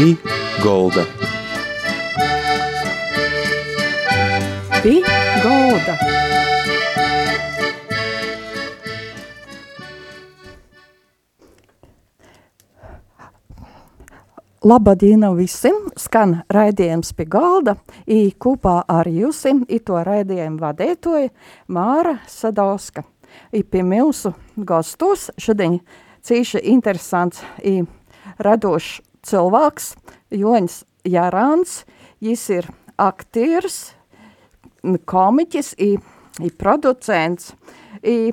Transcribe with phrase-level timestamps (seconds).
[0.00, 0.16] Pī
[0.62, 1.02] Golda.
[4.80, 4.92] Pī
[5.42, 5.96] Golda.
[14.64, 15.76] Labadiena visiem!
[16.00, 17.76] Skan raidījums pie galda.
[18.08, 19.44] I kopā ar jums
[19.84, 21.28] to raidījumu vadītoja
[21.68, 23.04] Māra Sadauska.
[23.52, 25.82] I pie mūsu gastos šodien
[26.24, 27.82] cīši interesants i
[28.40, 29.94] radošs cilvēks
[30.34, 31.84] Joņs Jarāns.
[32.20, 32.68] Jis ir
[33.00, 33.94] aktieris,
[35.08, 35.94] komiķis i,
[36.40, 37.54] i producents.
[38.00, 38.32] I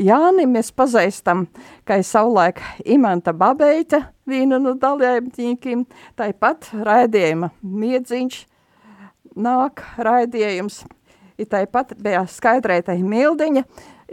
[0.00, 1.44] Jāni mēs pazīstam,
[1.84, 5.84] kā savulaik Imanta Babeita, viena no dalībniekiem,
[6.16, 8.38] tāpat raidījuma miedziņš
[9.36, 10.84] nāk raidījums.
[11.36, 13.64] I tāpat bija skaidrētai mildiņa.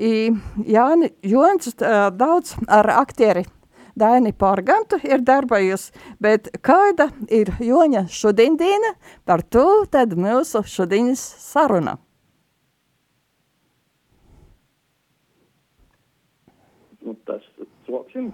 [0.02, 0.32] I
[0.66, 1.76] Jāni Jons
[2.18, 3.46] daudz ar aktieri
[3.96, 8.58] Daini Porgantu ir darbojusi, bet kāda ir Joņa šodien
[9.26, 11.98] par to tad mūsu šodienas saruna.
[17.12, 17.44] nu, tas
[17.86, 18.32] soksim.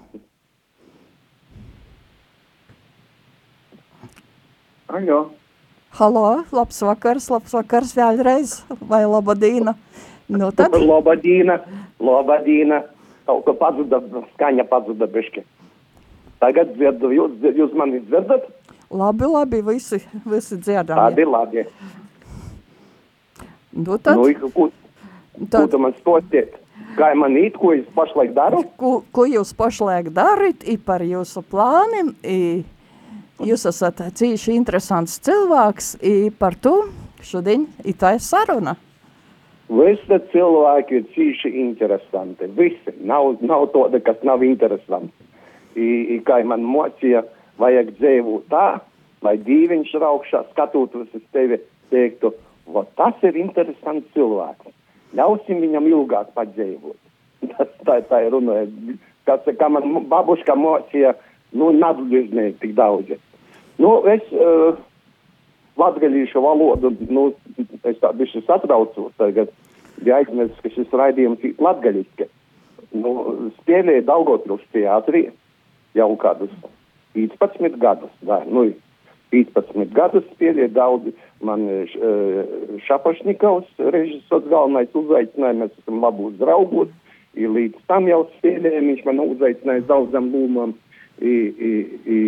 [4.87, 5.19] Aļo.
[5.97, 8.59] Halo, labs vakars, labs vakars vēlreiz,
[8.91, 9.73] vai labadīna.
[10.31, 11.61] Nu tad, Labadīna,
[12.03, 12.83] labadīna.
[13.27, 13.99] Kaut kā pazuda,
[14.35, 15.43] skaņa pazuda bišķi.
[16.43, 18.45] Tagad dzirdu, jūs, jūs mani dzirdat?
[18.91, 20.99] labi, labi, visi, visi dzirdami.
[20.99, 21.65] Tādi labi.
[23.77, 24.69] Nu tad, Nu, ko, ko
[25.51, 26.55] tad tu man stostiet?
[26.97, 28.63] Kā man īt, ko es pašlaik daru?
[28.79, 32.63] ko, ko jūs pašlaik darat, i par jūsu plāniem, i
[33.45, 36.87] jūs esat cīši interesants cilvēks, i par to
[37.21, 38.77] šodien i tā ir saruna.
[39.67, 42.47] Visi cilvēki ir cīši interesanti.
[42.55, 42.93] Visi.
[43.03, 45.26] Nav, nav tāda, kas nav interesanti.
[45.77, 47.21] I, i, kā man mocīja,
[47.61, 48.79] vajag dzīvot tā,
[49.25, 51.59] lai dīviņš raukšā skatoties uz tevi,
[51.93, 52.33] teiktu,
[52.65, 54.73] "Vo, tas ir interesants cilvēks.
[55.15, 56.97] Ļausim viņam ilgāk padzīvot.
[57.53, 58.65] Tas tā, tā ir runa.
[59.25, 61.13] Kas, kā man babuška mocīja,
[61.53, 63.17] nu, nadližnieki tik daudzi.
[63.77, 64.77] Nu, es uh,
[65.77, 67.29] latgalīšu valodu, nu,
[67.83, 69.51] es tā bišķi satraucos tagad,
[70.05, 72.29] ja aizmirst, ka šis raidījums ir latgaļiski.
[72.97, 73.13] Nu,
[73.59, 75.27] spēlēja Daugotruš teātrī
[75.95, 76.51] jau kādus
[77.15, 78.67] 15 gadus, da, nu,
[79.33, 86.89] 15 gadus spēlēja daudzi, man š- eh, Šapašnikovs, režisors galvenais uzaicināja, mēs esam labos draugos,
[87.35, 90.73] i līdz tam jau spēlējām, viņš man uzaicināja daudzam lūmam,
[91.21, 91.33] i,
[91.69, 91.73] i,
[92.05, 92.19] i,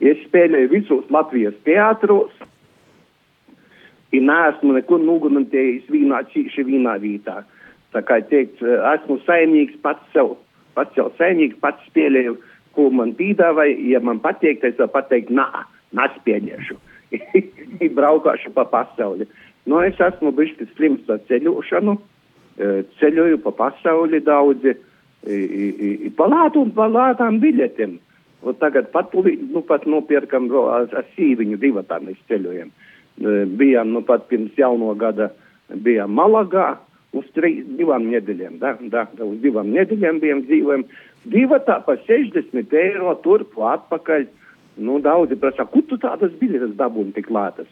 [0.00, 2.32] es spēlēju visos Latvijas teātros,
[4.12, 7.42] i neesmu nekur nugunantējis vienā cīši vienā vietā.
[7.92, 10.36] Tā kā teikt, esmu saimnieks pats sev,
[10.76, 12.38] pats sev saimnieks, pats spēlēju,
[12.78, 15.48] ko man piedāvāja, ja man patīk, tad es varu pateikt, nā,
[15.98, 16.78] nespēlēšu.
[17.84, 19.26] I braukāšu pa pasauli.
[19.68, 21.96] Nu, es esmu bišķi slims ar ceļošanu,
[22.62, 24.76] eh, ceļoju pa pasauli daudzi,
[26.16, 27.98] pa un pa lātām biļetēm.
[28.42, 32.70] Un tagad pat, nu, pat nopirkam ar, ar sīviņu divatā mēs ceļojam.
[32.70, 35.32] Eh, Bijām, nu, pat pirms jauno gada
[35.68, 36.76] bijām Malagā
[37.12, 40.84] uz trīs, divām nedēļām, da, da, uz divām nedēļām bijām dzīvojam.
[41.26, 44.26] Divatā pa 60 eiro turp atpakaļ.
[44.78, 47.66] Nu, daudzi prasa, kur tu tādas biļetes dabūni tik lētas?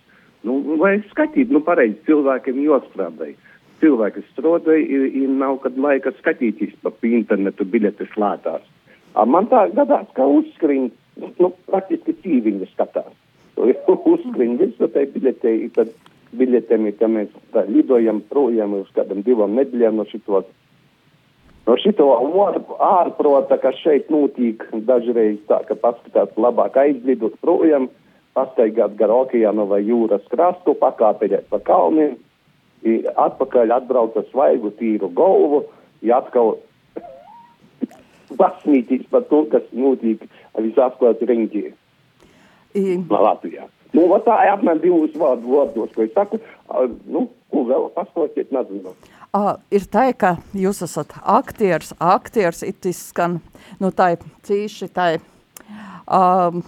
[0.47, 3.37] Nu, vai skatīt, nu, pareizi cilvēkiem jostrādāja.
[3.83, 8.65] Cilvēki strādāja, ir, ir nav kad laika skatīties pa internetu biļetes lētās.
[9.27, 10.91] Man tā gadās, ka uzskrīn,
[11.39, 13.15] nu, praktiski cīviņi skatās.
[14.13, 15.95] uzskrīn visu tai biļetei, tad
[16.37, 20.49] biļetēm ka mēs tā lidojam projām uz kādam divam nedēļām no šitos.
[21.67, 27.89] No šito ār- ārprota, kas šeit notiek, dažreiz tā, ka paskatās labāk aizlidot projām,
[28.39, 32.15] pastaigāt gar okeānu vai jūras krastu, pakāpēļēt pa kalniem,
[33.19, 35.65] atpakaļ atbrauc ar svaigu tīru galvu,
[36.07, 36.55] ja atkal
[38.41, 40.23] pasmītīs par to, kas notiek
[40.55, 41.65] visapkārt riņķī
[43.11, 43.67] Latvijā.
[43.97, 46.39] Nu, tā ir apmēram divus vārdu vārdos, ko es saku,
[47.09, 48.93] nu, ko vēl pastotiet, nezinu.
[49.35, 53.41] A, ir tā, ka jūs esat aktieris, aktieris, it izskan,
[53.83, 55.25] nu tā ir cīši, tā ir,
[56.07, 56.63] um,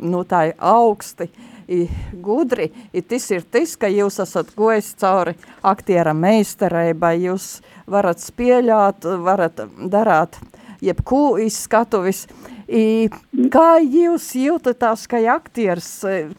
[0.00, 1.30] nu tā ir augsti,
[1.72, 1.86] i
[2.20, 7.60] gudri, i tas ir tas, ka jūs esat gojis cauri aktiera meistarībai, jūs
[7.90, 10.40] varat spēļāt, varat darāt
[10.82, 12.26] jebko izskatuvis.
[12.72, 13.10] I,
[13.52, 15.90] kā jūs jūtatās, kā aktieris,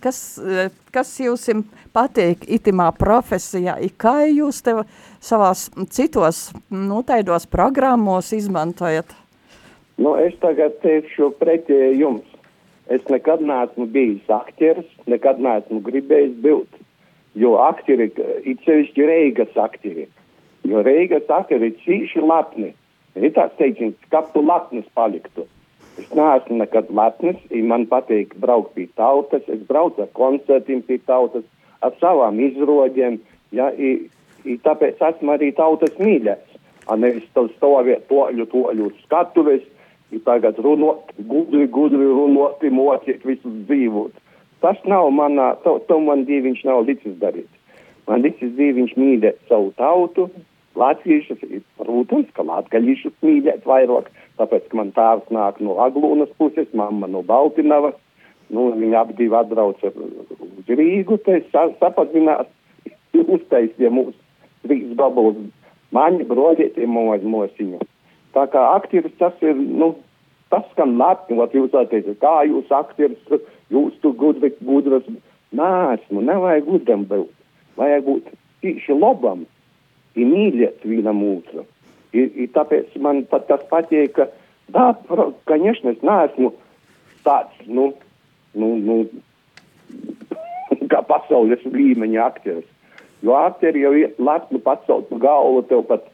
[0.01, 0.19] kas,
[0.93, 1.45] kas jums
[1.93, 4.81] patīk itimā profesijā, i kā jūs tev
[5.21, 9.13] savās citos, nu, taidos programmos izmantojat?
[10.01, 12.29] Nu, es tagad teikšu pretēji jums.
[12.89, 16.81] es nekad neesmu bijis aktieris, nekad neesmu gribējis būt,
[17.39, 18.09] jo aktieri,
[18.43, 20.09] it sevišķi Reigas aktieri,
[20.67, 22.73] jo Reigas aktieri cīši lepni.
[23.15, 25.45] Ir tāds teiciens, ka tu lepnis paliktu.
[26.01, 27.37] Es neesmu nekad lepnis,
[27.69, 31.45] man patīk braukt pie tautas, es braucu ar koncertiem pie tautas,
[31.85, 33.19] ar savām izrodēm,
[33.53, 34.09] ja, i,
[34.45, 36.49] i tāpēc esmu arī tautas mīļāks.
[36.99, 39.61] Nevis stāvēt toļu, toļu skatuves,
[40.13, 44.17] i tagad runāt, gudri, gudri runāt, mocīt visus dzīvot.
[44.63, 47.49] Tas nav manā, to, to man dieviņš nav licis darīt.
[48.07, 50.27] Man licis dieviņš mīlēt savu tautu,
[50.79, 51.43] latviešus,
[51.79, 54.09] protams, ka latgaļišus mīlēt vairāk,
[54.39, 57.97] tāpēc, ka man tēvs nāk no Aglūnas puses, mamma no Baltinavas,
[58.53, 62.49] nu, viņi abi divi atbrauca uz Rīgu, te sapazinās,
[63.13, 64.17] uztaisīja mūsu
[64.63, 65.37] trīs gabalus
[65.93, 67.81] maņi, broļieti, mūsu mosiņu.
[68.33, 69.93] Tā kā aktieris tas ir, nu,
[70.53, 75.05] tas skan lepni, vat jūs teicat, kā jūs aktieris, jūs tu gudri, gudras,
[75.53, 77.29] nāsmu, nevajag gudram būt,
[77.77, 78.31] vajag būt
[78.63, 79.45] tīši labam,
[80.15, 81.65] ir mīļot vienam otru.
[82.13, 84.27] I, i tāpēc man pat tas patīk, ka,
[84.73, 86.53] jā, protams, es neesmu
[87.25, 87.89] tāds, nu,
[88.53, 88.97] nu, nu
[90.91, 92.69] kā pasaules līmeņa aktieris.
[93.23, 96.05] Jo aktieri jau ir lepni pacelt galvu, tev pat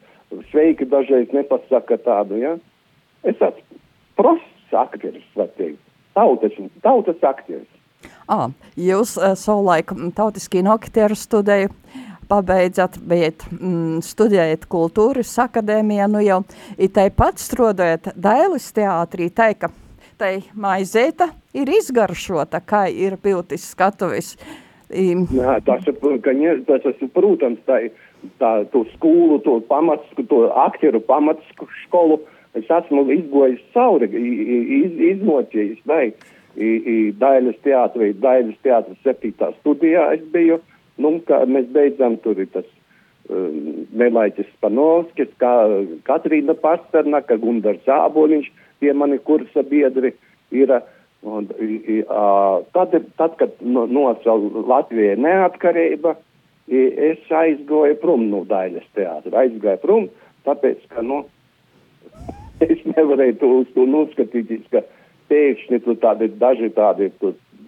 [0.52, 2.54] sveiki dažreiz nepasaka tādu, ja?
[3.26, 3.80] Es esmu
[4.16, 5.80] profs aktieris, var teikt.
[6.14, 6.54] Tautas,
[6.84, 7.68] tautas aktieris.
[8.30, 8.48] À,
[8.78, 11.70] jūs э, uh, savulaik tautiskī no aktieru studēju.
[11.70, 16.40] Uh, pabeidzat, bet mm, studējat kultūras akadēmijā, nu jau
[16.78, 19.72] ir tai pat strādājat Dailis teātrī, tai, ka
[20.20, 24.34] tai maizēta ir izgaršota, kā ir piltis skatuvis.
[24.90, 26.34] Jā, tas ir, ka,
[26.66, 27.78] tas ir, protams, tā,
[28.42, 31.46] tā, to skolu, to pamats, to aktieru pamats
[31.84, 32.18] skolu,
[32.58, 36.10] es esmu izgojis cauri, iz, izmocījis, vai,
[37.20, 40.58] Dailes teātrī, Dailes teātris septītā studijā es biju,
[41.00, 41.16] Nu,
[41.54, 42.66] mēs beidzam tur ir tas
[43.30, 45.52] um, Nelaiķis Spanovskis, kā
[46.08, 48.50] Katrīna Pasternaka, Gundars Āboliņš,
[48.80, 50.14] tie mani kursa biedri
[50.50, 50.80] ir.
[51.20, 51.50] Un,
[52.72, 56.14] tad, tad, kad no, nocēla Latvijai neatkarība,
[56.70, 59.42] es aizgoju prom no Daļas teātra.
[59.42, 60.06] Aizgāju prom,
[60.48, 61.26] tāpēc, ka, nu,
[62.64, 64.80] es nevarēju to, to noskatīties, ka
[65.28, 67.10] pēkšņi tur tādi daži tādi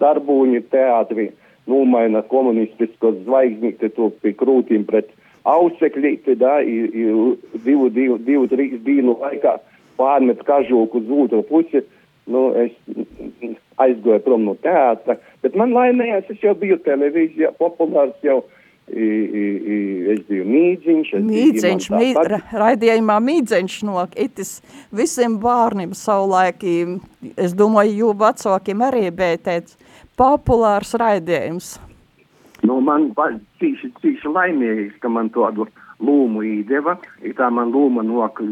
[0.00, 1.28] darbuņi teātri
[1.70, 5.10] nomaina komunistiskos zvaigznīti to pie krūtīm pret
[5.48, 7.08] ausekļīti, da, i, i,
[7.64, 9.58] divu, divu, divu, trīs dienu laikā
[9.98, 11.82] pārmet kažoku uz otru pusi.
[12.30, 12.70] Nu, es
[13.82, 18.42] aizgoju prom no teātra, bet man laimējās, es jau biju televīzijā, populārs jau.
[18.92, 19.42] I, i,
[19.72, 19.76] i,
[20.10, 21.12] es biju mīdziņš.
[21.24, 24.56] Mīdziņš, mī, ra, raidījumā mīdziņš no itis
[24.92, 26.74] visiem bārniem savulaiki,
[27.40, 29.70] es domāju, jū vecākiem arī bētēc
[30.18, 31.76] populārs raidījums?
[32.62, 33.10] Nu, man
[33.60, 35.66] cīši, cīši laimīgs, ka man tādu
[36.02, 36.98] lūmu īdeva.
[37.38, 38.42] Tā man lūma nok...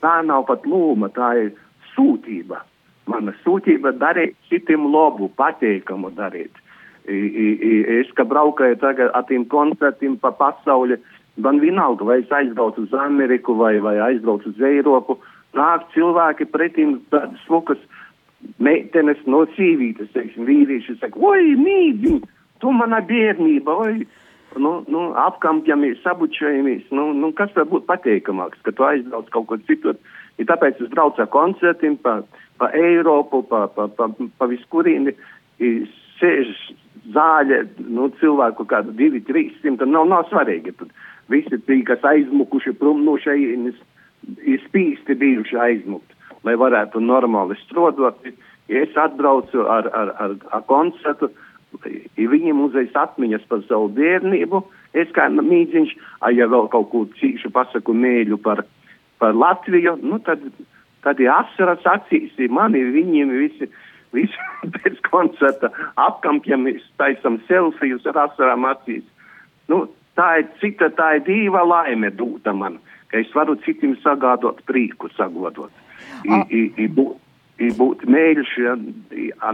[0.00, 1.50] Tā nav pat lūma, tā ir
[1.92, 2.62] sūtība.
[3.10, 6.56] Mana sūtība darīt citiem labu, pateikamu darīt.
[7.04, 10.96] I, i, i, es, ka braukāju tagad ar tiem koncertiem pa pasauli,
[11.40, 15.18] man vienalga, vai es aizbraucu uz Ameriku vai, vai aizbraucu uz Eiropu,
[15.56, 16.98] nāk cilvēki pretim
[17.44, 17.80] smukas
[18.62, 22.16] meitenes no sīvītes, teiksim, vīrieši saka, oi, mīļi,
[22.62, 24.06] tu mana bērnība, oi,
[24.56, 29.62] nu, nu, apkampjamies, sabučojamies, nu, nu, kas var būt pateikamāks, ka tu aizbrauc kaut kur
[29.68, 29.98] citur.
[30.40, 32.20] Ja tāpēc es braucu ar koncertiem pa,
[32.60, 35.14] pa Eiropu, pa, pa, pa, pa viskurieni,
[36.20, 36.54] sēž
[37.14, 37.62] zāļe,
[37.92, 40.74] nu, cilvēku kādu divi, trīs simti, nav, nav svarīgi.
[40.80, 40.92] Tad
[41.32, 43.76] visi tie, kas aizmukuši prom no šeienes,
[44.44, 46.16] ir spīsti bijuši aizmukt
[46.46, 48.32] lai varētu normāli strādāt.
[48.70, 51.30] Ja es atbraucu ar, ar, ar, ar koncertu,
[52.16, 54.62] viņiem uzreiz atmiņas par savu bērnību,
[54.98, 55.94] es kā mīdziņš,
[56.36, 58.64] ja vēl kaut ko cīšu pasaku mēļu par,
[59.22, 60.42] par Latviju, nu tad,
[61.04, 63.70] tad ir asaras acīs, mani viņiem visi.
[64.10, 64.34] Visi
[64.74, 65.68] pēc koncerta
[66.02, 69.04] apkampjamies, taisam selfijus ar asarām acīs.
[69.70, 69.84] Nu,
[70.18, 72.80] tā ir cita, tā ir diva laime dūta man,
[73.10, 75.70] ka es varu citiem sagādot prieku, sagodot
[76.24, 77.16] i, i, i, būt,
[77.60, 78.76] i būt mēļš, ja,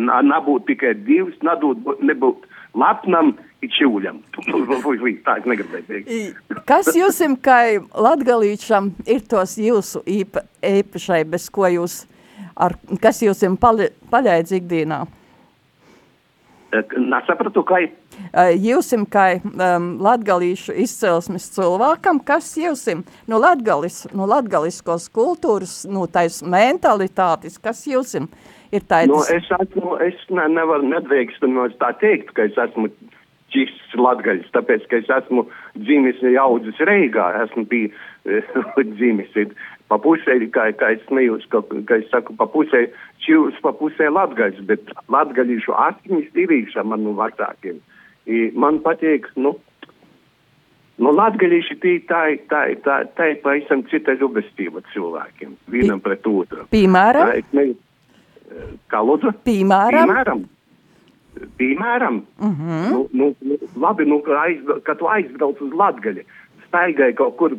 [0.01, 2.47] nebūt tikai divs, nebūt, nebūt
[2.77, 3.35] lapnam
[3.65, 4.21] i čūļam.
[4.37, 6.65] Tā es negribēju teikt.
[6.69, 7.61] Kas jums, kā
[7.95, 12.03] latgalīčam, ir tos jūsu īpa, īpašai, bez ko jūs,
[12.55, 15.05] ar, kas jums paļ, paļaidz ikdienā?
[16.97, 17.93] Nesapratu, kā ir.
[18.63, 26.43] Jūsim, kā um, latgalīšu izcelsmes cilvēkam, kas jūsim no latgalis, no latgaliskos kultūras, no tais
[26.43, 28.29] mentalitātis, kas jūsim
[28.75, 29.13] ir tāds?
[29.13, 32.91] No, es esmu, es ne, nevaru nedrīkstamot tā teikt, ka es esmu
[33.55, 35.47] čists latgaļs, tāpēc, ka es esmu
[35.79, 37.93] dzimis audzis Reigā, esmu bija
[38.97, 39.33] dzimis
[39.89, 42.87] pa pusē, kā, kā es smējos, ka, ka es saku, pa pusē
[43.23, 47.79] čivs, pa pusē latgaļs, bet latgaļīšu asņas tīrīša man no vecākiem.
[48.27, 49.55] I man patīk, nu,
[50.99, 56.67] nu latgaļīši tī tā, tā, tā, tā ir pavisam cita žubestība cilvēkiem, vienam pret otru.
[56.75, 57.37] Piemēram?
[57.55, 57.69] Ne,
[58.91, 59.37] kā lūdzu?
[59.47, 60.11] Piemēram?
[60.11, 60.45] Piemēram.
[61.61, 62.91] Piemēram, uh -huh.
[62.91, 66.25] nu, nu, nu, labi, nu, aizbrauc, kad tu aizbrauc uz Latgali,
[66.65, 67.53] staigāji kaut kur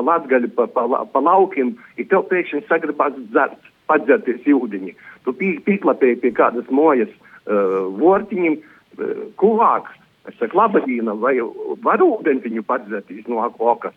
[0.00, 4.94] pa latgaļu, pa, pa, pa laukiem, ja tev pēkšņi sagribās dzert, padzerties ūdeņi.
[5.26, 9.98] Tu pī, pīklapēji pie kādas mojas uh, vortiņiem, uh, kuvāks.
[10.28, 11.38] Es saku, labadīna, vai
[11.84, 13.96] var ūdeni viņu padzerties no okas?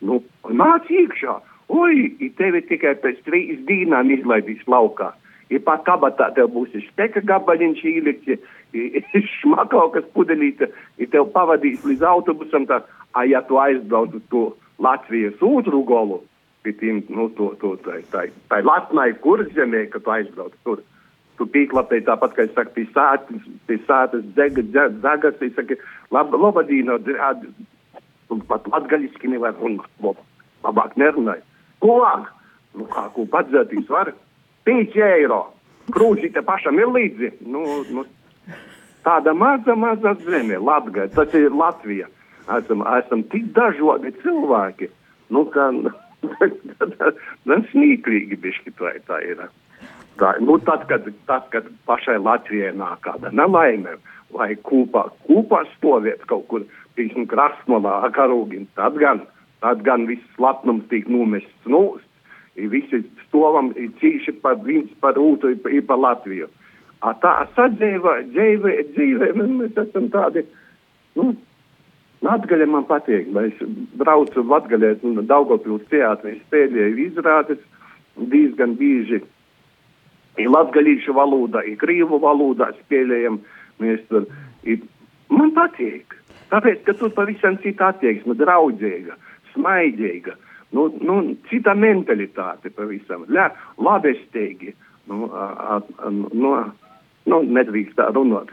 [0.00, 1.38] Nu, nāc iekšā.
[1.74, 5.10] Oi, tevi tikai pēc trīs dīnām izlaidīs laukā.
[5.50, 8.46] Ja pat kabatā tev būs steka gabaliņš ielikts,
[9.40, 12.80] šmakaukas pudelīte, ja tev pavadīs līdz autobusam, tā,
[13.14, 14.46] a, ja tu aizbrauc uz to
[14.82, 16.20] Latvijas otru golu,
[16.62, 20.82] pie tiem, nu, to, to, tai, tai, tai latnai kurzemē, kad tu aizbrauc tur.
[21.36, 25.76] Tu pīklapēji tāpat, kā es saku, pie sātas, pie sātas dzega, dzegas, es saku,
[26.12, 26.96] lab, labadīno,
[28.48, 30.24] pat latgaļiski nevar runāt,
[30.64, 31.42] labāk nerunāj.
[31.84, 32.32] Ko lāk?
[32.76, 34.12] Nu, kā, ko padzētīs var?
[34.68, 35.42] 5 eiro.
[35.92, 37.30] Krūzīte pašam ir līdzi.
[37.46, 37.62] Nu,
[37.94, 38.04] nu,
[39.06, 42.08] tāda maza, maza zeme, Latgaļa, tas ir Latvija
[42.58, 44.90] esam, esam tik dažādi cilvēki,
[45.34, 45.70] nu, ka
[47.70, 49.46] smieklīgi bišķi tā, tā ir.
[50.16, 53.98] Tā, nu, tad, kad, tad, kad pašai Latvijai nāk kāda nelaime,
[54.32, 56.64] vai kopā, kopā stāvēt kaut kur,
[56.96, 59.20] piemēram, krastmalā, karūgin, tad gan,
[59.64, 62.06] tad gan viss latnums tiek nomests nūst,
[62.56, 66.48] visi stovam cīši par viens par otru, ir par Latviju.
[67.04, 70.46] A tā sadzīvē, dzīvē, dzīvē, mēs esam tādi,
[71.18, 71.34] nu,
[72.24, 73.58] Latgaļa man patīk, lai es
[74.00, 77.60] braucu Latgaļā, un Daugavpils teātrī spēlēju izrādes
[78.16, 79.20] diezgan bieži.
[80.36, 83.38] Ir latgaļīšu valodā, ir krīvu valodā spēlējam,
[83.80, 84.26] mēs tur,
[84.68, 84.82] ir,
[85.32, 86.16] man patīk.
[86.50, 89.16] Tāpēc, ka tur pavisam cita attieksme, draudzīga,
[89.54, 90.36] smaidīga,
[90.76, 91.16] nu, nu,
[91.50, 93.48] cita mentalitāte pavisam, Lā,
[93.82, 94.74] labestīgi,
[95.10, 96.52] nu, a, a, nu,
[97.26, 98.52] nu, nedrīkst tā runāt.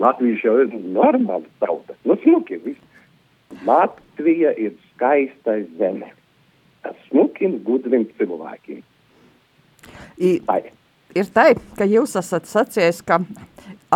[0.00, 2.89] Latvijas jau ir normāla tauta, nu, smuki, viss.
[3.66, 6.12] Latvija ir skaista zeme
[6.86, 8.82] ar smukiem, gudriem cilvēkiem.
[10.20, 10.36] I,
[11.16, 13.20] ir tā, ka jūs esat sacījis, ka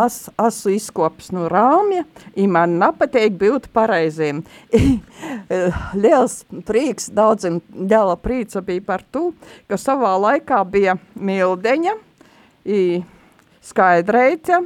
[0.05, 2.05] es esmu izkopis no rāmja,
[2.41, 4.43] un man nepatīk būt pareiziem.
[6.03, 9.31] Liels prieks, daudziem liela prīca bija par to,
[9.71, 11.97] ka savā laikā bija mildeņa,
[13.65, 14.65] skaidreita,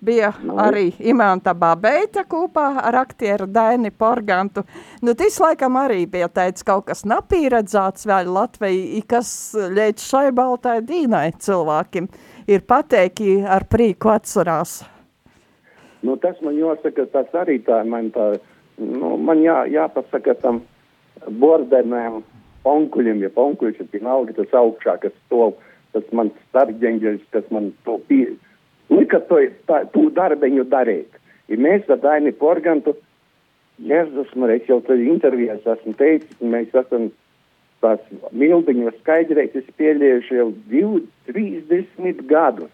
[0.00, 0.56] bija nu.
[0.60, 4.64] arī Imanta Babeita kopā ar aktieru Daini Porgantu.
[5.02, 10.80] Nu, tas laikam arī bija teicis kaut kas napīredzāts vēl Latvijai, kas ļēc šai baltai
[10.86, 12.08] dīnai cilvēkiem
[12.46, 14.82] ir pateiki ar prīku atcerās.
[16.06, 18.36] Nu, tas man jāsaka, tas arī tā, man tā,
[18.78, 20.62] nu, man jā, jāpasaka tam
[21.40, 22.20] bordenēm,
[22.66, 25.56] onkuļiem, ja onkuļš ir vienalga tas augšā, kas stov,
[25.96, 28.36] tas man starģeņģeļs, kas man to pie,
[28.92, 31.20] lika to, tā, to darbiņu darīt.
[31.50, 32.96] Ja mēs ar Daini Porgantu,
[33.76, 37.10] Jēzus, es jau tad intervijās esmu teicis, mēs esam
[37.84, 38.00] tās
[38.32, 40.48] mildiņos skaidrētas pieļējuši jau
[41.28, 42.72] 30 gadus.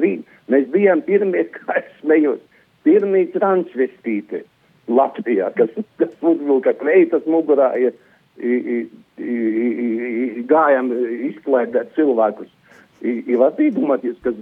[0.00, 2.40] Mēs bijām pirmie, kā es smējos,
[2.86, 4.44] pirmie transvestīti
[4.90, 7.92] Latvijā, kas, kas uzvilka kleitas mugurā, ja,
[8.40, 8.78] i, i,
[9.20, 9.36] i,
[10.40, 10.88] i, gājām
[11.30, 12.48] izklēdēt cilvēkus.
[13.04, 14.32] I, var iedomāties, ka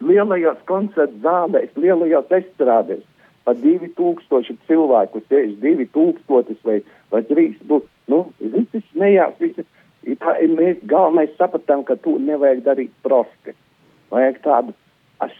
[0.00, 3.04] lielajās koncertu zālēs, lielajās estrādēs
[3.46, 6.80] pa 2000 cilvēku, sēž 2000 vai,
[7.12, 7.86] vai 3000.
[8.10, 9.66] Nu, visi smējās, visi.
[10.22, 13.54] Tā, mēs galvenais sapratām, ka to nevajag darīt prosti.
[14.14, 14.74] Vajag tādu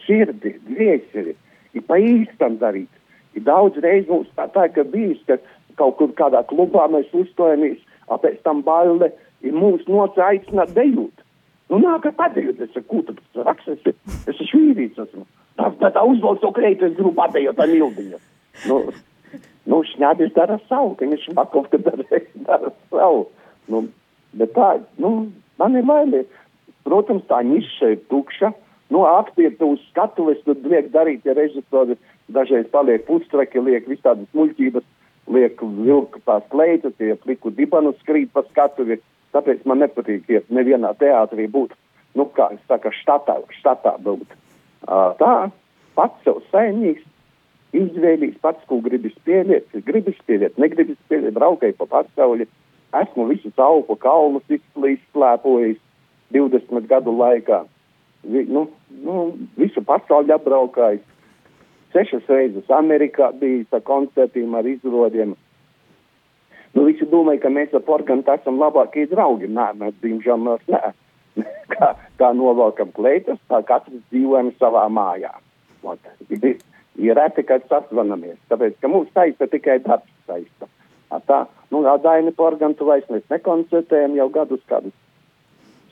[0.03, 1.35] sirdi, dvieseli,
[1.75, 2.91] ir pa īstam darīt.
[3.37, 5.37] Ir daudz reiz mums tā, tā ka bijis, ka
[5.79, 9.11] kaut kur kādā klubā mēs uzstojamies, pēc tam baile
[9.45, 11.23] ir mūs noca aicināt dejūt.
[11.67, 13.95] Nu, nāk, padējot, es saku, tu raksti, es,
[14.31, 15.25] es esmu vīrīts, esmu.
[15.59, 18.19] Tā, tā, tā uzvalk to kreitu, es gribu padējot ar mildiņu.
[18.69, 18.77] Nu,
[19.67, 23.25] nu šņādis dara savu, ka viņš makov, ka dara, dara savu.
[23.67, 23.83] Nu,
[24.39, 24.69] bet tā,
[25.03, 25.11] nu,
[25.59, 26.23] man ir laime.
[26.87, 28.53] Protams, tā niša ir tukša,
[28.95, 31.97] nu, aktieri uz skatuves, tad liek darīt, ja režisori
[32.31, 34.85] dažreiz paliek pustreki, liek visādas muļķības,
[35.35, 39.01] liek vilku tās kleitas, tie pliku dibanu skrīt pa skatuvi,
[39.37, 41.75] tāpēc man nepatīk iet nevienā teātrī būt,
[42.17, 44.33] nu, kā es saku, štatā, štatā būt.
[44.87, 45.33] Uh, tā,
[45.97, 47.05] pats sev saimnieks,
[47.77, 52.47] izvēlīs pats, ko gribas pieliet, gribas pieliet, negribas pieliet, braukai pa pasauli.
[52.95, 55.79] Esmu visus augu kalnus izplēpojis
[56.33, 57.65] 20 gadu laikā.
[58.23, 58.67] Vi, nu,
[59.03, 59.17] nu,
[59.59, 61.03] visu pasauli apbraukājis.
[61.93, 65.35] Sešas reizes Amerikā bijis ar koncertiem, ar izrodiem.
[66.75, 69.49] Nu, visi domāja, ka mēs ar Porgantu esam labākie draugi.
[69.51, 70.93] Nē, mēs, diemžēl, mēs nē.
[71.73, 75.33] kā, kā novelkam kleitas, tā katrs dzīvojam savā mājā.
[76.97, 80.69] Ir reti, kad sazvanamies, tāpēc, ka mūs saista tikai darbs saista.
[81.29, 84.95] Tā, nu, Daini Porgantu vairs mēs nekoncertējam jau gadus kādus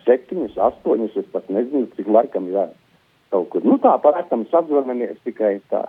[0.05, 2.67] septiņus, astoņus, es pat nezinu, cik laikam jā,
[3.33, 3.63] kaut kur.
[3.65, 5.85] Nu, tā, parātam sazvanamies tikai tā.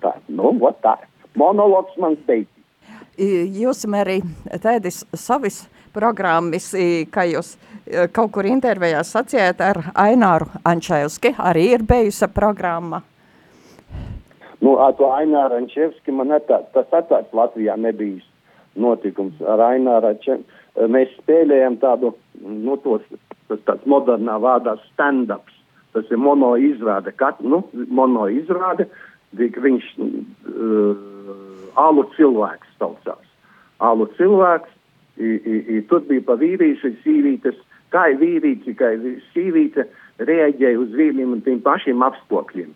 [0.00, 0.94] Tā, nu, ot tā.
[1.36, 2.53] Monologs mans beidzis.
[3.14, 4.18] Jūs arī
[4.62, 6.72] tēdis savis programmas,
[7.14, 7.54] kā jūs
[8.12, 13.04] kaut kur intervijā sacījāt ar Aināru Ančevski, arī ir bijusi programma.
[14.64, 18.24] Nu, ar to Aināru Ančevski man netā, tas atvērts Latvijā nebijis
[18.74, 19.38] notikums.
[19.46, 23.04] Ar Aināru Ančevski mēs spēlējam tādu, nu, tos,
[23.46, 25.52] tas tāds modernā vārdā stand-ups.
[25.94, 27.60] Tas ir mono izrāde, kat, nu,
[27.94, 28.88] mono izrāde,
[29.38, 31.04] viņš uh,
[31.80, 33.26] alu cilvēks saucās.
[33.84, 34.70] Alu cilvēks,
[35.18, 37.58] i, i, i, tur bija pa vīrīši, sīvītes,
[37.94, 39.86] kā ir vīrīši, kā ir sīvīte,
[40.22, 42.72] reaģēja uz vīriem un tiem pašiem apstākļiem.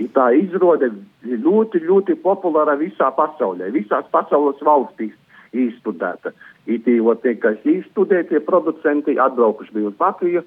[0.00, 0.88] I tā izrāde
[1.24, 5.12] ļoti, ļoti populāra visā pasaulē, visās pasaules valstīs
[5.52, 6.32] izstudēta.
[6.70, 10.42] Itī, ot, tie, kas izstudē, tie producenti atbraukuši bija uz Latviju.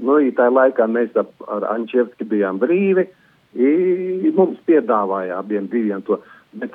[0.00, 3.06] Nu, tā laikā mēs ar, ar Ančevski bijām brīvi.
[3.50, 6.20] I, mums piedāvāja abiem diviem to.
[6.52, 6.74] Bet,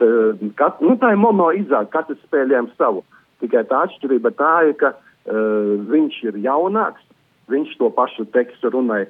[0.55, 3.03] kat, nu, tā ir mono izrāde, katrs spēlējām savu.
[3.43, 7.03] Tikai tā atšķirība tā ir, ka uh, viņš ir jaunāks,
[7.51, 9.09] viņš to pašu tekstu runāja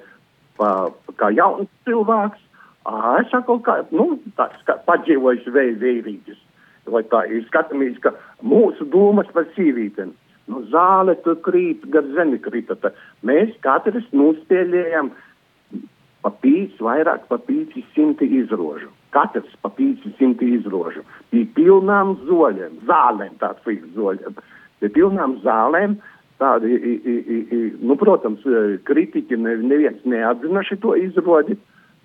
[0.58, 2.42] pa, kā jauns cilvēks.
[2.86, 6.42] À, es saku, kā, nu, tāds padzīvojis vējvīrītis.
[6.90, 8.12] Vai tā ir skatāmies, ka
[8.46, 10.12] mūsu domas par sīvītēm.
[10.46, 12.76] Nu, zāle tur krīt, gar zemi krita.
[13.26, 15.10] Mēs katrs nospēlējam
[16.22, 18.92] pa pīci, vairāk pa pīci simti izrožu.
[19.16, 21.04] Katrs pa pīci simti izrožu.
[21.32, 24.36] Pie pilnām zoļiem, zālēm fiks zoļiem.
[24.82, 25.96] Pie pilnām zālēm
[26.40, 28.44] tādi, i, i, i, nu, protams,
[28.84, 31.56] kritiķi neviens neatzina šito izrodi,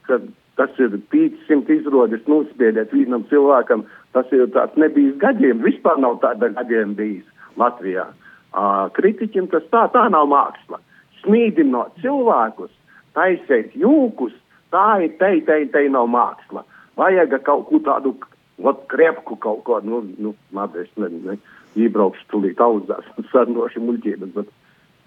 [0.07, 0.23] kad
[0.59, 3.85] tas ir 500 izrādes nospiedēt vienam cilvēkam.
[4.15, 7.27] Tas ir tāds nebijis gadiem, vispār nav tāda gadiem bijis
[7.59, 8.07] Latvijā.
[8.51, 10.81] Uh, kritiķim tas tā, tā nav māksla.
[11.21, 12.71] Smīdinot cilvēkus,
[13.15, 14.33] taisēt jūkus,
[14.73, 16.65] tā ir te, te, te nav māksla.
[16.99, 18.15] Vajag kaut ko tādu,
[18.61, 23.83] vat krepku kaut ko, nu, nu, labi, es nezinu, ne, iebraukšu tulīt audzās un sarnoši
[23.83, 24.51] muļķības, bet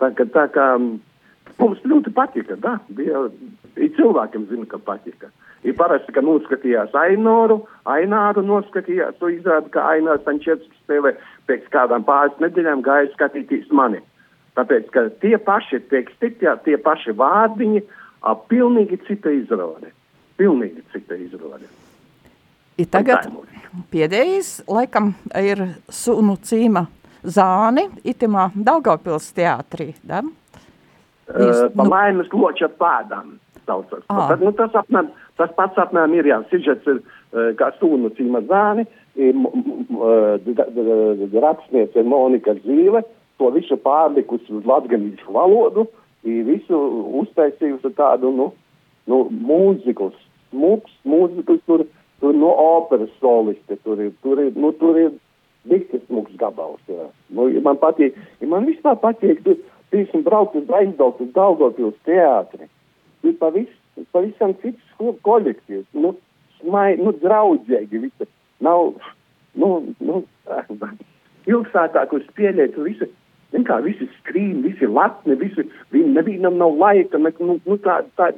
[0.00, 0.68] tā, ka, tā kā,
[1.58, 2.56] Mums ļoti patika.
[2.60, 2.78] Da?
[2.96, 3.26] Bija,
[3.76, 5.30] cilvēkiem zina, ka patika.
[5.64, 11.14] Ir parasti, ka noskatījās Ainoru, Aināru noskatījās, to izrāda, ka Ainārs Sančevskis spēlē
[11.48, 14.02] pēc kādām pāris nedēļām gāja skatīties mani.
[14.58, 17.84] Tāpēc, ka tie paši teksti, tie, tie paši vārdiņi,
[18.28, 19.94] a, pilnīgi cita izrāde.
[20.40, 21.68] Pilnīgi cita izrāde.
[22.78, 23.28] I tagad
[23.92, 26.86] pēdējais, laikam, ir sunu cīma
[27.22, 30.24] zāni, itimā Daugavpils teātrī, da?
[31.24, 31.90] Uh, pa nu...
[31.90, 33.38] laimes loča pēdām.
[33.64, 34.02] Saucas.
[34.12, 34.26] Ah.
[34.28, 35.06] Tad, nu, tas, apmēram,
[35.40, 36.98] tas pats apmēram ir, jā, sižets ir
[37.58, 38.84] kā sūnu cīma zāni,
[41.40, 43.02] rakstniece Monika Zīle,
[43.38, 45.86] to visu pārlikusi uz latganīšu valodu,
[46.24, 46.80] visu
[47.22, 48.50] uztaisījusi tādu, nu,
[49.10, 50.14] nu mūzikus,
[50.54, 51.84] smūks, mūzikus, tur,
[52.22, 55.12] tur no operas soliste, tur ir, tur ir, nu, tur ir
[55.68, 57.10] dikti smūks gabals, jā.
[57.34, 59.58] Nu, man patīk, man vispār patīk, tur,
[59.94, 62.66] Tīsim braukt uz aizbraukt uz Daugavpils teātri.
[63.22, 66.16] Ir pavisam, pavisam cits kolektīvs, nu,
[66.58, 68.26] smai, nu, draudzīgi visi.
[68.64, 68.96] Nav,
[69.60, 69.70] nu,
[70.02, 70.24] nu,
[71.46, 73.06] pilsētā, kur spēlēt, visi,
[73.68, 78.32] kā visi skrīn, visi latni, visi, nevienam nav laika, ne, nu, nu, tā, tā,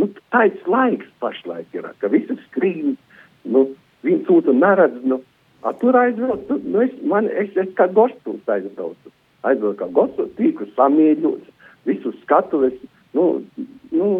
[0.00, 2.96] nu, tāds laiks pašlaik ir, ka visi skrīn,
[3.44, 3.68] nu,
[4.06, 5.20] viens otru neredz, nu,
[5.62, 9.14] a, tur aizbrauc, nu, es, man, es, es kā gospels aizbraucu
[9.46, 12.74] aizbraukt kā gosu, tīku samīļots, visus skatuves,
[13.16, 13.26] nu,
[13.94, 14.10] nu,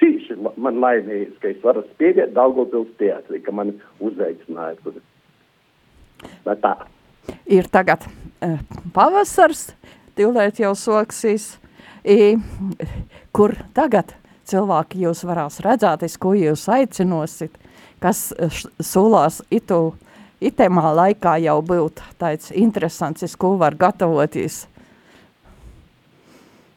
[0.00, 5.00] cīši man laimējies, ka es varu spiedēt Daugavpils teatrī, ka mani uzaicināja tur.
[6.46, 6.74] Bet tā.
[7.48, 8.58] Ir tagad uh,
[8.96, 9.70] pavasars,
[10.18, 11.54] tūlēt jau soksīs,
[12.00, 12.36] I,
[13.36, 14.14] kur tagad
[14.50, 17.54] cilvēki jūs varās redzēt, es ko jūs aicinosit,
[18.02, 18.30] kas
[18.82, 19.92] sulās itu,
[20.40, 24.64] itemā laikā jau būt tāds interesants, es ko var gatavoties.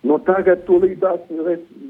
[0.04, 1.30] Nu, tagad tūlītās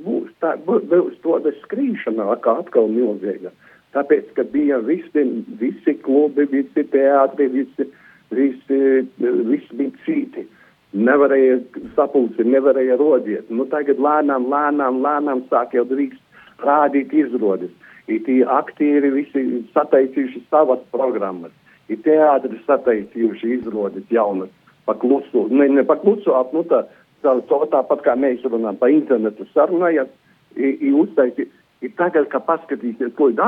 [0.06, 3.50] būs, tā, būs tāda skrīšana, kā atkal milzīga.
[3.94, 5.24] Tāpēc, ka bija visi,
[5.60, 7.88] visi klubi, visi teātri, visi,
[8.34, 8.80] visi,
[9.22, 10.46] visi bija cīti.
[10.94, 11.58] Nevarēja
[11.96, 13.50] sapulci, nevarēja rodiet.
[13.50, 16.22] Nu, tagad lēnām, lēnām, lēnām sāk jau drīkst
[16.62, 17.72] rādīt izrodas.
[18.08, 21.54] Ir tie aktieri visi sataisījuši savas programmas.
[21.90, 24.52] Ir teātri sataisījuši izrodas jaunas.
[24.86, 26.84] Paklusu, ne, ne paklusu, ap, nu tā,
[27.24, 30.12] tā, tāpat kā mēs runājam pa internetu sarunājot,
[31.00, 31.52] uztaisīt.
[31.84, 33.40] Ir tagad, kad paskatīsies, ko ir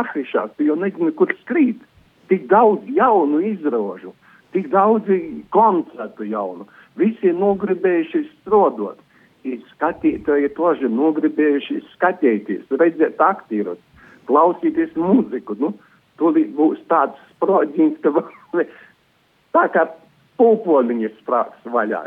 [0.57, 1.83] tu jau nezini, kur skrīt.
[2.27, 4.11] Tik daudz jaunu izrožu,
[4.51, 5.07] tik daudz
[5.53, 6.65] koncertu jaunu.
[6.99, 9.01] Visi ir nogribējuši strodot.
[9.45, 13.81] Ir skatītāji toži nogribējuši skatīties, redzēt aktierus,
[14.25, 15.53] klausīties muziku.
[15.61, 15.75] Nu,
[16.19, 18.63] Tūlīt būs tāds sprodziņš, ka
[19.55, 19.85] tā kā
[20.35, 22.01] Pūpoliņas sprāgs vaļā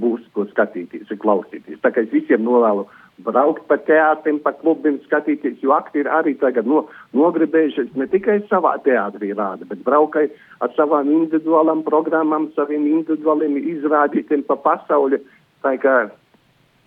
[0.00, 1.80] būs, ko skatīties klausīties.
[1.84, 2.86] Tā kā es visiem novēlu
[3.24, 6.84] braukt pa teātrim, pa klubiem, skatīties, jo aktieri arī tagad no,
[7.16, 10.26] nogribējušies ne tikai savā teātrī rāda, bet braukai
[10.64, 15.22] ar savām individuālām programmām, saviem individuāliem izrādītiem pa pasauli.
[15.64, 15.98] Tā kā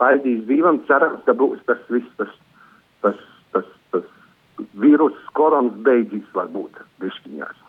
[0.02, 2.34] paldies Dievam, cerams, ka būs tas viss, tas,
[3.06, 3.24] tas,
[3.56, 7.66] tas, tas vīrus, koronas beidzīs varbūt višķiņās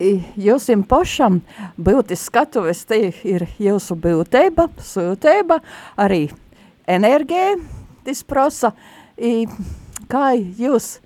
[0.00, 1.40] jūsim pašam
[1.76, 5.60] būti skatuves, te ir jūsu būtība, sūtība,
[5.96, 6.28] arī
[8.04, 8.72] tas prasa.
[9.16, 9.46] I,
[10.10, 10.98] kā jūs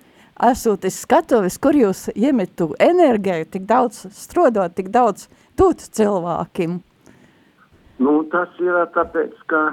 [0.49, 5.27] esat skatuves, kur jūs iemetu enerģiju, tik daudz strodot, tik daudz
[5.59, 6.79] tūt cilvēkiem?
[7.99, 9.63] Nu, tas ir tāpēc, ka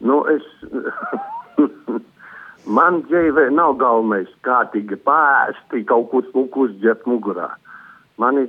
[0.00, 0.44] nu, es
[2.66, 7.52] Man dzīvē nav galvenais kārtīgi pārsti kaut ko smuku uzģert mugurā.
[8.18, 8.48] Man ir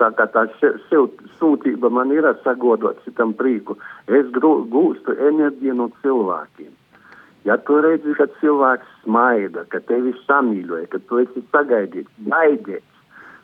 [0.00, 0.46] tā kā tā
[1.38, 3.76] sūtība man ir sagodot citam prīku.
[4.06, 6.72] Es gūstu enerģiju no cilvēkiem.
[7.44, 13.02] Ja tu redzi, ka cilvēks smaida, ka tevi samīļoja, ka tu esi sagaidīts, gaidīts,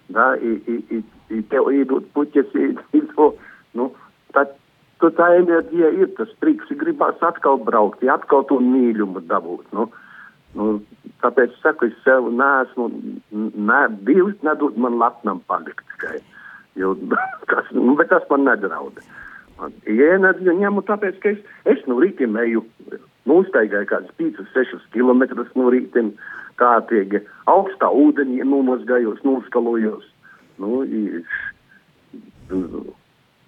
[0.09, 1.03] da, i, i, i,
[1.37, 3.35] i tev iedot puķes, i, i to,
[3.77, 3.91] nu,
[4.33, 4.57] tad
[5.01, 9.71] Tur tā enerģija ir, tas prieks, gribās atkal braukt, ja atkal to mīļumu dabūt.
[9.73, 9.87] Nu,
[10.59, 10.67] nu,
[11.25, 12.91] tāpēc saku, es sev neesmu,
[13.33, 16.21] ne, Dievs nedod man latnam palikt tikai.
[16.79, 16.95] Jo,
[17.51, 19.01] kas, nu, bet tas man nedraud.
[19.91, 22.63] Enerģiju ņemu tāpēc, ka es, es no rītiem eju,
[23.29, 25.27] nu, uztaigāju kādus 5-6 km
[25.59, 26.15] no rītiem,
[26.61, 30.07] kārtīgi augstā ūdenī nomazgājos, noskalojos.
[30.61, 31.21] Nu, i,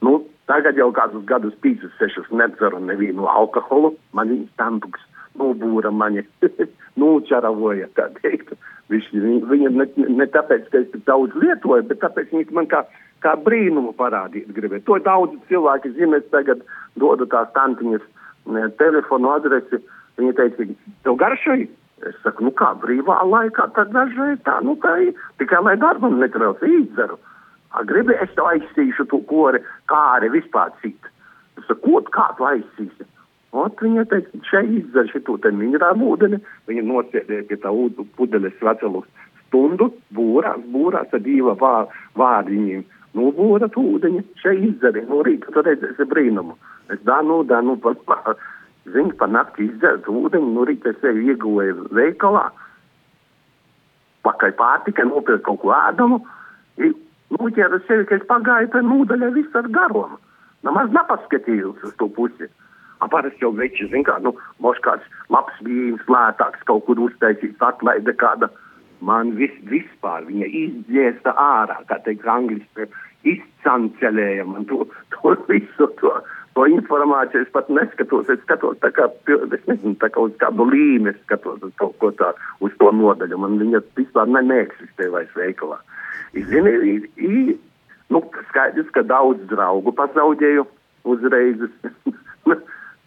[0.02, 0.18] nu,
[0.50, 3.94] Tagad jau kādus gadus, 5, 6 nedzeru nevienu alkoholu.
[4.16, 5.04] Man viņa stampuks
[5.38, 6.24] nobūra mani,
[7.00, 8.52] nočaravoja, kā teikt.
[8.92, 9.06] Viņš,
[9.48, 12.82] viņa ne, ne tāpēc, ka es daudz lietoju, bet tāpēc viņš man kā,
[13.22, 14.84] kā brīnumu parādīt gribēja.
[14.88, 16.62] To daudz cilvēki zina, es tagad
[17.00, 18.04] dodu tās tantiņas
[18.80, 19.80] telefonu adresi.
[20.20, 20.66] Viņa teica,
[21.06, 21.70] tev garšoji?
[22.08, 25.14] Es saku, nu kā brīvā laikā, tad dažreiz tā, nu tā ir.
[25.38, 27.18] Tikai lai darbam netrauc, īdzeru.
[27.88, 31.08] Gribu es to aizsīšu, to kori, kā arī vispār cik.
[31.60, 33.06] Es saku, ko kā tu aizsīsi?
[33.52, 36.38] Ot, viņa teica, šeit izdzer šito te minerālu ūdeni,
[36.70, 39.02] viņa nosēdēja pie tā ūdu pudeles vecelu
[39.52, 42.86] stundu, būrās, būrās ar divu vār, vārdiņiem.
[43.12, 46.56] Nu, būra tu ūdeņi, šeit izdzer, no rīta tu redzēsi brīnumu.
[46.92, 48.36] Es dā, nu, dā, nu, pa, pa,
[48.88, 52.46] zini, pa nakti izdzert ūdeņu, no rīta es sevi ieguvēju veikalā,
[54.24, 56.22] pakaļ pārtika, nopirkt kaut ko ēdamu,
[57.36, 60.18] noķēra sevi, ka es pagāju pa nūdaļai visu ar garumu.
[60.66, 62.48] Nemaz nepaskatījos uz to pusi.
[63.12, 64.30] Parasti jau veči, zin kā, nu,
[64.62, 68.46] moš kāds labs vīns, lētāks kaut kur uztaisīts, atlaida kāda.
[69.02, 72.86] Man vis, vispār viņa izdziesta ārā, kā teikt angliski,
[73.26, 74.84] izcancelēja man to,
[75.14, 76.12] to visu to,
[76.54, 77.42] to informāciju.
[77.42, 81.62] Es pat neskatos, es skatos tā kā, es nezinu, tā kā uz kādu līmeni skatos
[81.66, 83.40] uz kaut ko tā, uz to nodaļu.
[83.42, 85.80] Man viņa vispār ne, neeksistē vairs veikalā.
[86.32, 87.56] Zini, ir, ir,
[88.12, 90.66] nu, skaidrs, ka daudz draugu pazaudēju
[91.10, 91.66] uzreiz.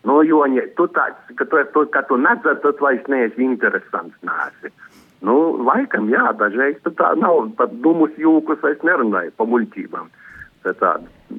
[0.06, 4.72] no joņa, tu tāds, ka tu, tu, ka tu nedzer, tad vairs neesi interesants nāsi.
[5.25, 10.12] Nu, laikam, jā, dažreiz tā nav, pat dumus jūkus vairs nerunāju pa muļķībām.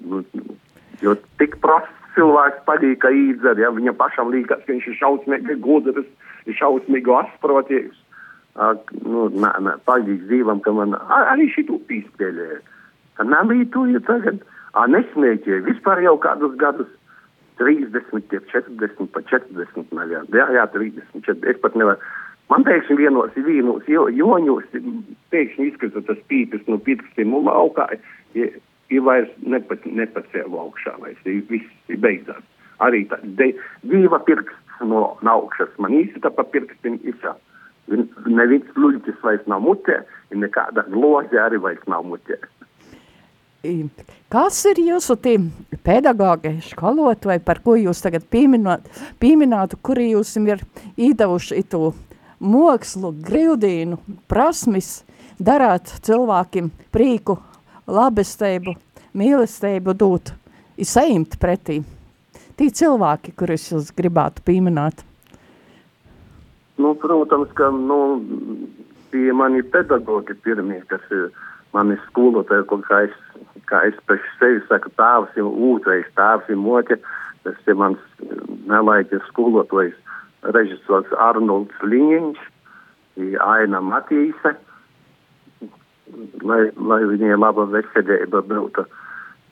[0.06, 0.22] Nu,
[1.02, 5.58] jo tik prosts cilvēks patīk, ka īdzer, ja viņam pašam liekas, ka viņš ir šausmīgi
[5.60, 6.08] gudrs,
[6.48, 8.02] ir šausmīgi asprotīgs
[8.56, 12.60] nu, nē, nē, palīdz dzīvam, ka man arī šitu izspēlēja.
[13.16, 16.88] Ka nelītoja tagad, a, nesmēķēja, vispār jau kādus gadus
[17.60, 20.24] 30, 40, pa 40 maļā.
[20.36, 21.50] Jā, jā, 30, 40.
[21.52, 22.00] Es pat nevaru.
[22.52, 24.68] Man pēkšņi vienos vīnos, jo, joņos,
[25.34, 27.88] pēkšņi izskatās tas pīpes no pirkstiem un laukā,
[28.38, 28.50] ja,
[28.92, 32.44] ja vairs nepat, nepacēlu augšā, vairs viss ir beidzās.
[32.84, 33.50] Arī tā, de,
[33.88, 37.34] diva pirksts no, no augšas man īsta pa pirkstiem izsā.
[37.88, 40.00] Neviens luļķis vairs nav mutē,
[40.34, 42.38] nekāda loze arī vairs nav mutē.
[44.30, 45.16] Kas ir jūsu
[45.82, 48.84] pedagogi, skolotāji, par ko jūs tagad pieminot,
[49.22, 50.62] pieminētu, kuri jūs ir
[50.94, 51.88] īdevuši to
[52.40, 55.04] mokslu, grildīnu, prasmis,
[55.38, 57.38] darāt cilvēkiem prīku,
[57.86, 58.76] labestību,
[59.16, 60.32] mīlestību dot,
[60.76, 61.82] izsaimt pretī.
[62.56, 65.02] Tī cilvēki, kurus jūs gribētu pieminēt.
[66.80, 68.20] Nu, protams, ka nu,
[69.12, 71.28] tie mani pedagogi pirmie, kas ir
[71.76, 73.14] mani skolotāji, ko kā es,
[73.68, 76.98] kā es pēc sevi saku, tāvs ir ūtreiz, tāvs ir moķe,
[77.44, 78.00] tas ir mans
[78.68, 79.96] nelaiķis skolotājs
[80.54, 82.38] režisors Arnolds Liņš,
[83.40, 84.52] Aina Matīse,
[86.44, 88.84] lai, lai viņai laba veselība būtu.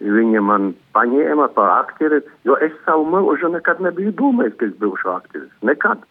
[0.04, 5.12] Viņa man paņēma par aktieri, jo es savu mūžu nekad nebiju domājis, ka es būšu
[5.14, 5.52] aktieris.
[5.62, 6.02] Nekad.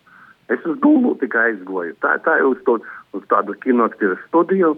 [0.52, 1.96] Es uz dūlu tikai aizgoju.
[2.04, 2.80] Tā, tā uz, to,
[3.15, 4.74] uz tādu kinoaktieru studiju,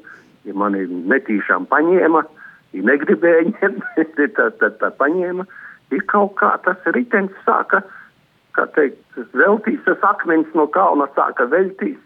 [0.45, 2.21] ja mani netīšām paņēma,
[2.75, 3.85] ja negribēja ņemt,
[4.37, 5.47] tad tā, tā paņēma.
[5.93, 7.83] Ir kaut kā tas ritenis sāka
[8.55, 9.01] kā teikt,
[9.37, 11.99] veltīs tas akmens no kalna sāka veltīs,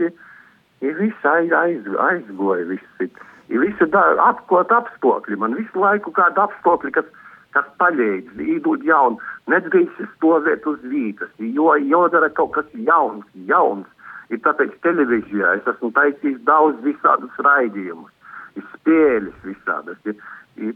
[0.81, 3.11] ir viss aiz, aiz, aizgoja, viss ir.
[3.49, 3.85] Ir visi
[4.21, 7.07] apklot apstokļi, man visu laiku kāda apstokļi, kas,
[7.55, 9.17] kas paļēdz, īdūt jaunu,
[9.49, 13.87] nedrīkst stovēt uz vītas, jo jodara kaut kas jauns, jauns.
[14.29, 18.11] Ir tāpēc televīzijā es esmu taisījis daudz visādus raidījumus,
[18.53, 20.21] ir spēles visādas, ir,
[20.61, 20.75] ir,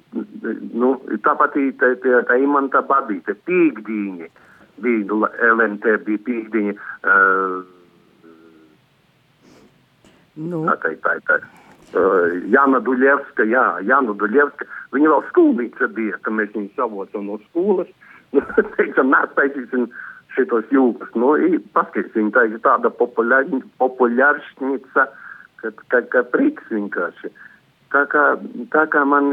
[0.73, 4.31] nu, tāpat ir tā, tā, tā imanta badīte, pīkdīņi
[4.81, 6.73] bija LNT, bija pīkdiņa.
[7.03, 7.55] Uh,
[10.35, 10.65] nu.
[10.69, 11.35] Tā, tā, tā, tā.
[11.93, 14.65] Uh, Jana Duļevska, jā, Jana Duļevska.
[14.95, 17.91] Viņa vēl skolnīca bija, ka mēs viņu savocam no skolas.
[18.77, 19.83] Teicam, mēs taisīsim
[20.33, 21.11] šitos jūkas.
[21.19, 21.27] Nu,
[21.77, 25.01] paskatīs, viņa tā ir tāda populāršņica,
[25.61, 27.27] ka, ka, ka prieks vienkārši.
[27.93, 28.23] Tā kā,
[28.73, 29.25] tā kā man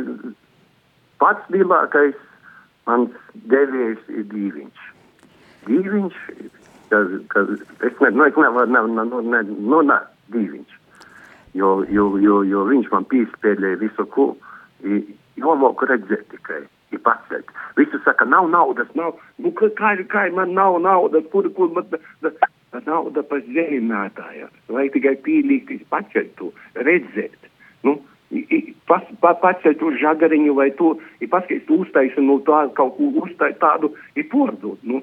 [1.21, 2.19] pats lielākais
[2.85, 3.13] mans
[3.49, 5.00] devējs ir dīviņš
[5.69, 6.19] dīviņš,
[6.91, 7.01] ka,
[7.33, 7.45] ka
[7.87, 9.43] es ne, nu, es nevaru, ne, ne, nu, ne,
[9.73, 9.99] nu, ne,
[10.35, 10.77] dīviņš,
[11.61, 14.31] jo, jo, jo, jo viņš man pīspēlēja visu, ko,
[14.83, 16.65] jo loku redzēt tikai.
[16.91, 17.47] Ir pacelt.
[17.79, 22.01] Visi saka, nav naudas, nav, nu, kā, kā man nav naudas, kur, kur man, da,
[22.27, 24.49] da, nauda pa zeminātājā.
[24.75, 27.47] Vajag tikai pīlīt, pacelt to, redzēt.
[27.87, 27.95] Nu,
[28.87, 33.11] pas, pa, pacelt uz žagariņu vai to, ir paskaidrs, tu uztaisi no tā kaut ko
[33.25, 34.79] uztaisi tādu, ir pordot.
[34.87, 35.03] Nu,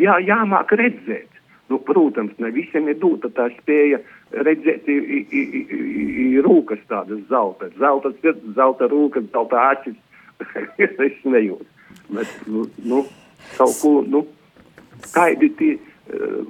[0.00, 1.30] jā, jāmāk redzēt.
[1.72, 4.02] Nu, protams, ne visiem ir dota tā spēja
[4.44, 9.96] redzēt, ir rūkas tādas zelta, zelta sirds, zelta rūkas, zelta acis.
[11.06, 11.66] es nejūtu.
[12.12, 13.04] Bet, nu, nu,
[13.56, 14.24] kaut ko, nu,
[15.14, 16.42] kādi tie uh,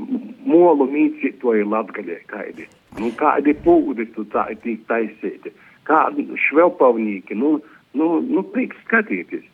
[0.48, 2.66] molu mīci to ir latgaļē, kādi.
[2.98, 5.54] Nu, kādi pūdi tu tā tīk taisīti.
[5.86, 7.58] Kādi švelpavnīki, nu,
[7.94, 9.46] nu, nu, prieks skatīties.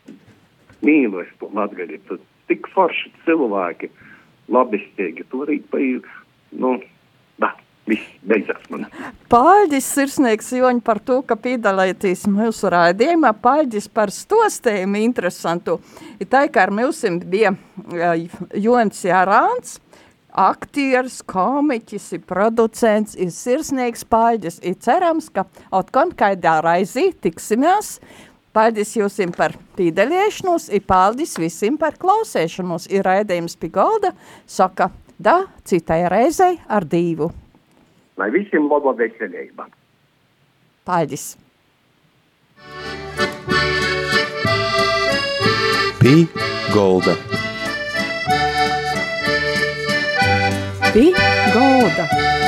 [0.81, 1.99] Mīlu es to latgaļi.
[2.09, 3.91] Tad tik forši cilvēki,
[4.51, 5.27] labestīgi.
[5.31, 6.07] Turīt pa ir,
[6.59, 6.75] nu,
[7.41, 7.53] da,
[7.89, 8.87] viss beidzās man.
[9.31, 13.33] Paldies, sirsnieks Joņi, par to, ka piedalēties mūsu raidījumā.
[13.43, 15.79] Paldies par stostējumu interesantu.
[16.19, 17.55] Ir tā, ka ar mums bija
[18.59, 19.79] Joņs Jārāns,
[20.31, 24.61] aktieris, komiķis, ir producents, ir sirsnieks paļģis.
[24.67, 27.97] Ir cerams, ka atkon kādā raizī tiksimies
[28.51, 32.89] Paldies jums par pīdaļiešanos, ir paldies visiem par klausēšanos.
[32.91, 34.11] Ir raidījums pie galda,
[34.43, 37.31] saka, da, citai reizei ar divu.
[38.19, 39.69] Lai visiem laba veselība.
[40.83, 41.37] Paldies.
[46.01, 46.27] Pī
[46.73, 47.15] golda.
[50.91, 51.07] Pī
[51.55, 52.40] golda.